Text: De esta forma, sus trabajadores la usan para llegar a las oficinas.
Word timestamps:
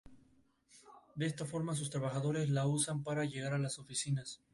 De 1.13 1.27
esta 1.27 1.45
forma, 1.45 1.75
sus 1.75 1.91
trabajadores 1.91 2.49
la 2.49 2.65
usan 2.65 3.03
para 3.03 3.23
llegar 3.25 3.53
a 3.53 3.59
las 3.59 3.77
oficinas. 3.77 4.41